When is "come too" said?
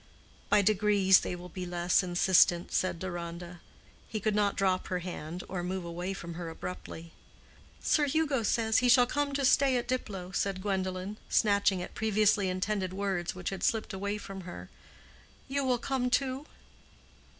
15.77-16.47